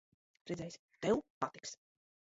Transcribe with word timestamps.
Redzēsi, 0.51 0.81
tev 1.07 1.21
patiks. 1.45 1.79